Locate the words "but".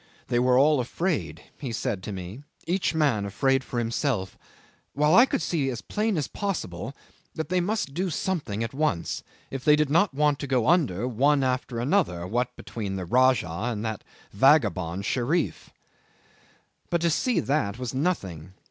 16.89-17.01